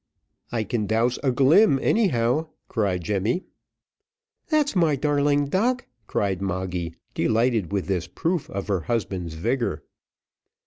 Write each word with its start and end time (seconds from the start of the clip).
"I 0.51 0.63
can 0.63 0.87
douse 0.87 1.19
a 1.21 1.31
glim 1.31 1.77
anyhow," 1.79 2.47
cried 2.67 3.03
Jemmy. 3.03 3.43
"That's 4.47 4.75
my 4.75 4.95
darling 4.95 5.45
duck," 5.45 5.85
cried 6.07 6.41
Moggy, 6.41 6.95
delighted 7.13 7.71
with 7.71 7.85
this 7.85 8.07
proof 8.07 8.49
of 8.49 8.67
her 8.67 8.79
husband's 8.79 9.35
vigour. 9.35 9.83